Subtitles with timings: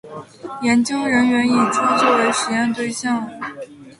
[0.63, 3.29] 研究人员以猪作为实验对象